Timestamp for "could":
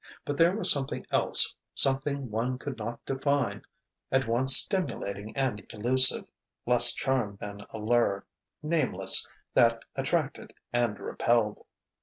2.57-2.79